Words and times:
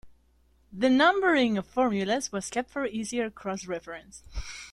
The 0.73 0.89
numbering 0.89 1.59
of 1.59 1.67
formulas 1.67 2.31
was 2.31 2.49
kept 2.49 2.71
for 2.71 2.87
easier 2.87 3.29
cross-reference. 3.29 4.23